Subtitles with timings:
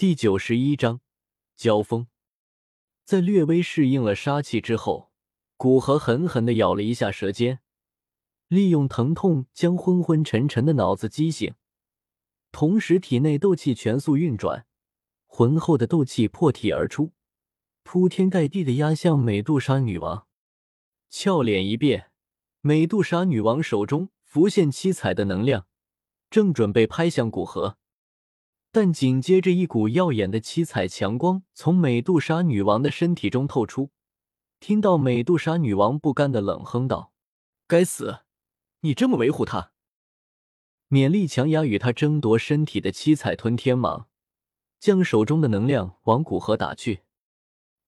[0.00, 1.02] 第九十一章
[1.56, 2.06] 交锋。
[3.04, 5.12] 在略微适应了杀气之后，
[5.58, 7.60] 古河狠狠的咬了一下舌尖，
[8.48, 11.52] 利用疼痛将昏昏沉沉的脑子激醒，
[12.50, 14.64] 同时体内斗气全速运转，
[15.26, 17.12] 浑厚的斗气破体而出，
[17.82, 20.26] 铺天盖地的压向美杜莎女王。
[21.10, 22.10] 俏脸一变，
[22.62, 25.66] 美杜莎女王手中浮现七彩的能量，
[26.30, 27.76] 正准备拍向古河。
[28.72, 33.90] 但紧接着，一股耀眼的七彩强光从美杜莎女王的身体中透出。
[34.60, 37.12] 听到美杜莎女王不甘的冷哼道
[37.66, 38.20] ：“该死，
[38.80, 39.72] 你这么维护她！”
[40.88, 44.06] 勉力强压与他争夺身体的七彩吞天蟒，
[44.78, 47.02] 将手中的能量往古河打去。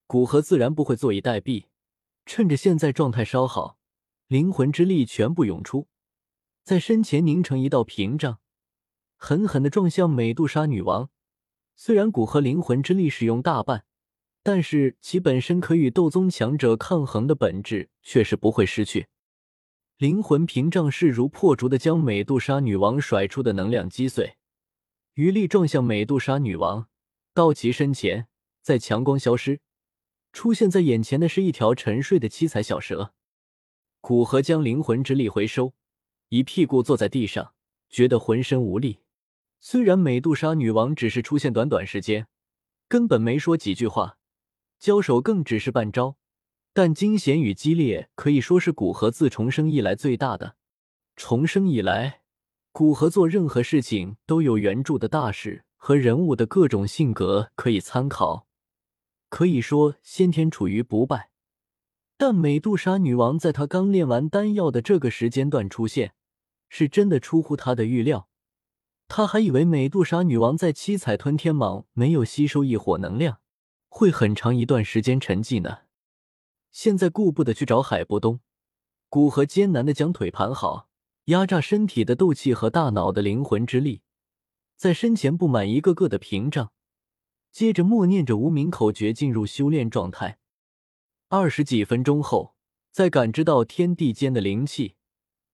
[0.06, 1.66] 古河自然不会坐以待毙，
[2.26, 3.78] 趁着现在状态稍好，
[4.26, 5.88] 灵魂之力全部涌出，
[6.64, 8.38] 在身前凝成一道屏障。
[9.24, 11.08] 狠狠的撞向美杜莎女王。
[11.76, 13.84] 虽然古河灵魂之力使用大半，
[14.42, 19.06] 但是其本身可与斗宗强者抗衡的本质却是不会失去。
[19.96, 24.38] 灵魂屏障势如破竹的将美杜莎女王甩出的能量击碎，
[25.14, 26.88] 余力撞向美杜莎女王。
[27.32, 28.26] 到其身前，
[28.60, 29.60] 在强光消失，
[30.32, 33.14] 出现在眼前的是一条沉睡的七彩小蛇。
[34.00, 35.74] 古河将灵魂之力回收，
[36.30, 37.54] 一屁股坐在地上，
[37.88, 38.98] 觉得浑身无力。
[39.64, 42.26] 虽然美杜莎女王只是出现短短时间，
[42.88, 44.18] 根本没说几句话，
[44.80, 46.16] 交手更只是半招，
[46.72, 50.56] 但惊险与激烈可以说是古河自重生以来最大的。
[51.14, 52.22] 重生以来，
[52.72, 58.48] 古河做任何事情都有原著的大事和人物的各种性格可以参考，
[59.28, 61.30] 可以说先天处于不败。
[62.16, 66.14] 但美杜莎女王在她刚炼完丹药的这个时间段出现，
[66.68, 68.28] 是真的出乎她的预料。
[69.14, 73.40] 他还以为美杜莎女王在七彩吞天蟒没有吸收异火能量，
[73.90, 75.80] 会很长一段时间沉寂呢。
[76.70, 78.40] 现在顾不得去找海波东，
[79.10, 80.88] 古河艰难的将腿盘好，
[81.26, 84.00] 压榨身体的斗气和大脑的灵魂之力，
[84.78, 86.72] 在身前布满一个个的屏障，
[87.50, 90.38] 接着默念着无名口诀进入修炼状态。
[91.28, 92.54] 二十几分钟后，
[92.90, 94.94] 在感知到天地间的灵气，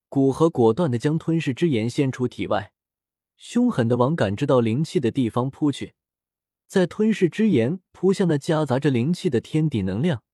[0.09, 2.73] 古河果断的将吞噬之炎献出体外。
[3.39, 5.95] 凶狠的往感知到灵气的地方扑去，
[6.67, 10.25] 在吞噬之炎扑向那夹杂着灵气的天地能量，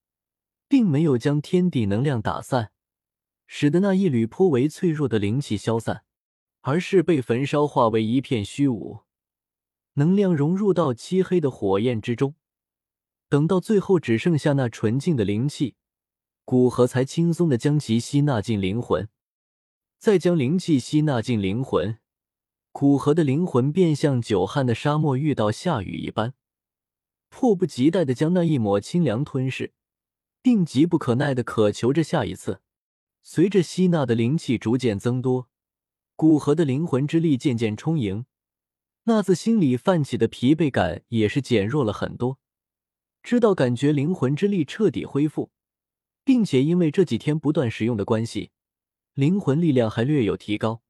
[0.66, 2.72] 并没有将天地能量打散，
[3.46, 6.04] 使得那一缕颇为脆弱的灵气消散，
[6.62, 9.02] 而是被焚烧化为一片虚无，
[9.94, 12.34] 能量融入到漆黑的火焰之中。
[13.28, 15.76] 等到最后只剩下那纯净的灵气，
[16.46, 19.08] 古河才轻松的将其吸纳进灵魂，
[19.98, 21.98] 再将灵气吸纳进灵魂。
[22.74, 26.34] 古河的灵魂便像久旱的沙漠遇到下雨一般，
[27.28, 29.72] 迫不及待的将那一抹清凉吞噬，
[30.42, 32.62] 并急不可耐的渴求着下一次。
[33.22, 35.48] 随着吸纳的灵气逐渐增多，
[36.16, 38.26] 古河的灵魂之力渐渐充盈，
[39.04, 42.40] 那自心里泛起的疲惫感也是减弱了很多。
[43.22, 45.52] 知道感觉灵魂之力彻底恢复，
[46.24, 48.50] 并且因为这几天不断使用的关系，
[49.14, 50.82] 灵魂力量还略有提高。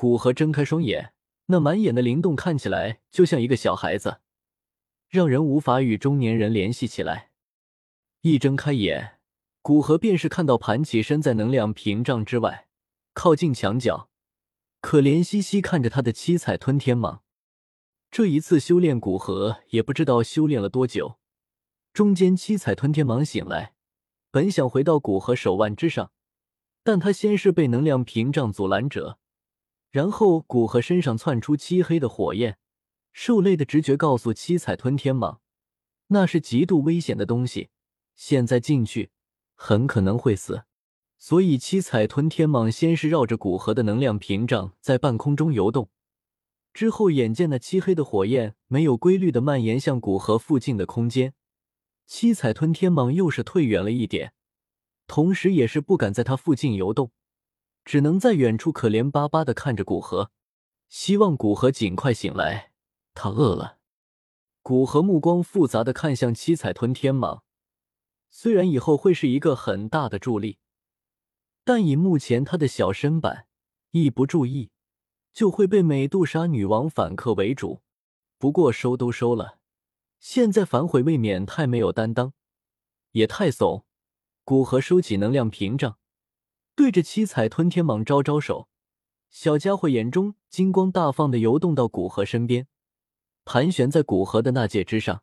[0.00, 1.12] 古河睁开双眼，
[1.48, 4.20] 那满眼的灵动看起来就像一个小孩子，
[5.10, 7.32] 让人无法与中年人联系起来。
[8.22, 9.18] 一睁开眼，
[9.60, 12.66] 古河便是看到盘起身在能量屏障之外，
[13.12, 14.08] 靠近墙角，
[14.80, 17.20] 可怜兮兮看着他的七彩吞天蟒。
[18.10, 21.18] 这一次修炼，古河也不知道修炼了多久。
[21.92, 23.74] 中间七彩吞天蟒醒来，
[24.30, 26.10] 本想回到古河手腕之上，
[26.82, 29.18] 但他先是被能量屏障阻拦着。
[29.90, 32.58] 然后，古河身上窜出漆黑的火焰，
[33.12, 35.38] 受累的直觉告诉七彩吞天蟒，
[36.08, 37.70] 那是极度危险的东西，
[38.14, 39.10] 现在进去
[39.54, 40.62] 很可能会死。
[41.18, 45.90] 所以，七彩吞天蟒先是绕着古河的能量屏障在半空中游动，
[46.72, 51.34] 之后眼见那漆黑的火焰没有规律的蔓延向古河附近的空间，
[52.06, 54.32] 七彩吞天蟒又是退远了一点，
[55.08, 57.10] 同时也是不敢在它附近游动。
[57.90, 60.30] 只能在远处可怜巴巴的看着古河，
[60.88, 62.70] 希望古河尽快醒来。
[63.14, 63.78] 他饿了。
[64.62, 67.40] 古河目光复杂的看向七彩吞天蟒，
[68.30, 70.58] 虽然以后会是一个很大的助力，
[71.64, 73.48] 但以目前他的小身板，
[73.90, 74.70] 一不注意
[75.32, 77.82] 就会被美杜莎女王反客为主。
[78.38, 79.58] 不过收都收了，
[80.20, 82.34] 现在反悔未免太没有担当，
[83.10, 83.84] 也太怂。
[84.44, 85.96] 古河收起能量屏障。
[86.80, 88.70] 对着七彩吞天蟒招招手，
[89.28, 92.68] 小家伙眼中金光大放的游动到古河身边，
[93.44, 95.22] 盘旋在古河的那戒之上。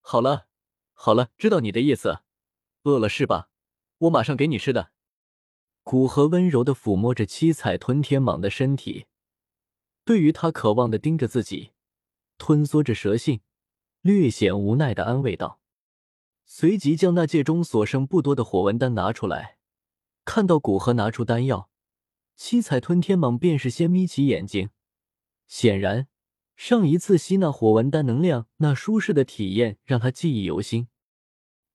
[0.00, 0.46] 好了，
[0.94, 2.20] 好了，知道你的意思。
[2.84, 3.50] 饿了是吧？
[3.98, 4.92] 我马上给你吃的。
[5.82, 9.04] 古河温柔的抚摸着七彩吞天蟒的身体，
[10.06, 11.72] 对于他渴望的盯着自己，
[12.38, 13.42] 吞缩着蛇信，
[14.00, 15.60] 略显无奈的安慰道。
[16.46, 19.58] 随即将那戒中所剩不多的火纹丹拿出来，
[20.32, 21.68] 看到古河拿出丹药，
[22.36, 24.70] 七彩吞天蟒便是先眯起眼睛。
[25.48, 26.06] 显然，
[26.54, 30.86] 上一次吸纳火纹丹能量那舒适的体验让他记忆犹新。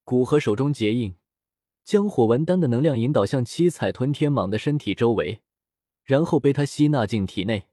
[0.06, 1.18] 古河手中结印，
[1.84, 5.42] 将火纹丹的能量引导向七彩吞天蟒的身体周围，
[6.06, 7.68] 然后被他吸纳进体内。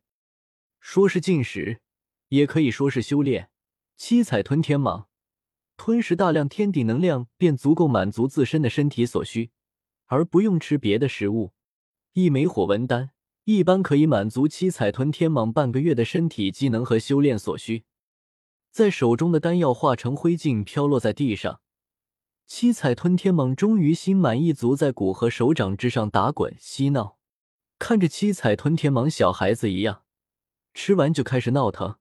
[0.81, 1.81] 说是进食，
[2.31, 3.51] 也可以说是修炼。
[3.97, 5.05] 七彩吞天蟒
[5.77, 9.53] 吞食大量天地能量，便足够满足自身的身体所需，
[10.13, 11.53] 而不用吃别的食物。
[12.13, 13.13] 一枚火纹丹
[13.45, 17.85] 一般可以满足七彩吞天蟒半个月的身体机能和修炼所需。
[18.71, 21.63] 在手中的丹药化成灰烬，飘落在地上。
[22.47, 27.17] 七彩吞天蟒终于心满意足，在古河手掌之上打滚嬉闹，
[27.79, 30.03] 看着七彩吞天蟒小孩子一样，
[30.75, 31.97] 吃完就开始闹腾。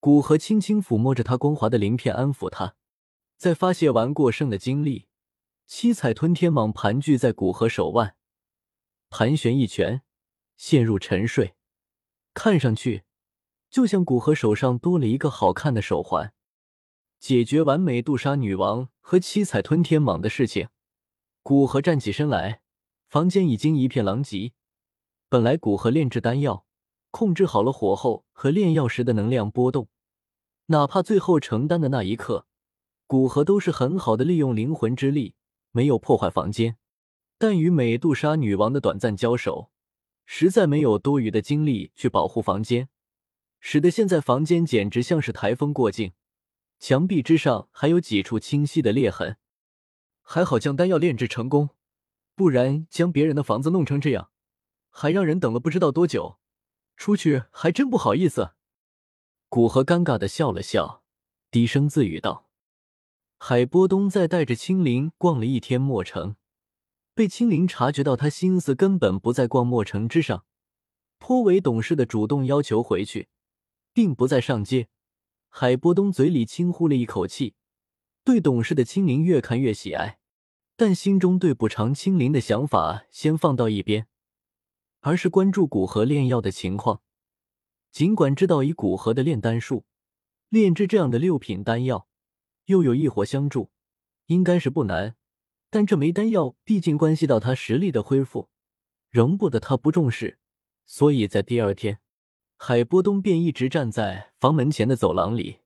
[0.00, 2.76] 古河轻轻抚摸着它光滑的鳞片，安抚它。
[3.36, 5.06] 在发泄完过剩的精力，
[5.74, 8.14] 七彩吞天蟒盘踞在古河手腕，
[9.08, 10.02] 盘旋一拳，
[10.54, 11.54] 陷入沉睡。
[12.34, 13.04] 看上去，
[13.70, 16.34] 就像古河手上多了一个好看的手环。
[17.18, 20.68] 解决完美杜莎女王和七彩吞天蟒的事情，
[21.42, 22.60] 古河站起身来，
[23.08, 24.52] 房间已经一片狼藉。
[25.30, 26.66] 本来古河炼制丹药，
[27.10, 29.88] 控制好了火候和炼药时的能量波动，
[30.66, 32.46] 哪怕最后成丹的那一刻，
[33.06, 35.34] 古河都是很好的利用灵魂之力，
[35.72, 36.78] 没有破坏房间。
[37.36, 39.72] 但与美杜莎女王的短暂交手，
[40.24, 42.88] 实在没有多余的精力去保护房间，
[43.58, 46.12] 使得现在房间简直像是台风过境。
[46.78, 49.38] 墙壁之上还有几处清晰的裂痕，
[50.22, 51.70] 还好将丹药炼制成功，
[52.34, 54.30] 不然将别人的房子弄成这样，
[54.90, 56.38] 还让人等了不知道多久，
[56.96, 58.52] 出去还真不好意思。
[59.48, 61.02] 古河尴尬的笑了笑，
[61.50, 62.48] 低声自语道
[63.44, 66.36] ：“海波东在带着青灵逛了一天墨城，
[67.12, 70.44] 被青灵察觉到他心思根本不在逛墨城之上，
[71.18, 73.26] 颇为懂事的主动要求回去，
[73.92, 74.86] 并不再上街。”
[75.50, 77.56] 海波东嘴里轻呼了一口气，
[78.22, 80.20] 对懂事的青灵越看越喜爱，
[80.76, 84.06] 但心中对补偿青灵的想法先放到一边，
[85.00, 87.02] 而是关注古河炼药的情况。
[87.90, 89.84] 尽管知道以古河的炼丹术，
[90.48, 92.06] 炼制这样的六品丹药，
[92.66, 93.70] 又有异火相助，
[94.26, 95.16] 应该是不难，
[95.70, 98.48] 但这枚丹药毕竟关系到他实力的恢复，
[99.10, 100.38] 容不得他不重视，
[100.84, 101.98] 所以在第二天。
[102.56, 105.58] 海波东便一直站在房门前的走廊里，